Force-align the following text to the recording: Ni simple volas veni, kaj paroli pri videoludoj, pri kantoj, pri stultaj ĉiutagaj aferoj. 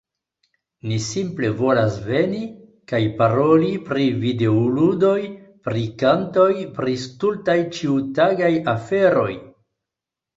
Ni 0.91 0.95
simple 1.07 1.49
volas 1.57 1.97
veni, 2.05 2.39
kaj 2.91 3.01
paroli 3.19 3.69
pri 3.89 4.05
videoludoj, 4.23 5.19
pri 5.67 5.83
kantoj, 6.05 6.49
pri 6.79 6.95
stultaj 7.03 7.59
ĉiutagaj 7.77 8.51
aferoj. 8.75 9.31